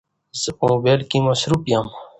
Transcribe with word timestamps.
زه 0.41 0.49
په 0.57 0.63
موبایل 0.71 1.01
کې 1.09 1.17
مصروفه 1.27 1.67
یم 1.73 1.87